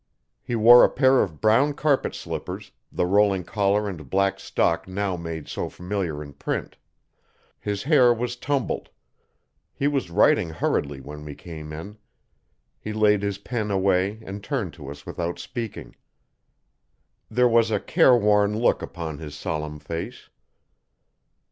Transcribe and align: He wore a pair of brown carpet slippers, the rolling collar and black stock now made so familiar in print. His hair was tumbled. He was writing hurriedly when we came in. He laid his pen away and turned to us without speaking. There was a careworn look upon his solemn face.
He 0.41 0.55
wore 0.55 0.83
a 0.83 0.89
pair 0.89 1.21
of 1.21 1.39
brown 1.39 1.73
carpet 1.75 2.15
slippers, 2.15 2.71
the 2.91 3.05
rolling 3.05 3.43
collar 3.43 3.87
and 3.87 4.09
black 4.09 4.39
stock 4.39 4.87
now 4.87 5.15
made 5.15 5.47
so 5.47 5.69
familiar 5.69 6.23
in 6.23 6.33
print. 6.33 6.75
His 7.59 7.83
hair 7.83 8.11
was 8.11 8.35
tumbled. 8.35 8.89
He 9.75 9.87
was 9.87 10.09
writing 10.09 10.49
hurriedly 10.49 11.01
when 11.01 11.23
we 11.23 11.35
came 11.35 11.71
in. 11.71 11.99
He 12.79 12.93
laid 12.93 13.21
his 13.21 13.37
pen 13.37 13.69
away 13.69 14.17
and 14.25 14.43
turned 14.43 14.73
to 14.73 14.89
us 14.89 15.05
without 15.05 15.37
speaking. 15.37 15.95
There 17.29 17.47
was 17.47 17.69
a 17.69 17.79
careworn 17.79 18.57
look 18.57 18.81
upon 18.81 19.19
his 19.19 19.35
solemn 19.35 19.77
face. 19.77 20.29